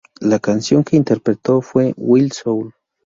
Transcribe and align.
La 0.19 0.39
canción 0.39 0.83
que 0.83 0.95
interpretó 0.95 1.61
fue 1.61 1.93
"Wild 1.95 2.33
Soul". 2.33 2.73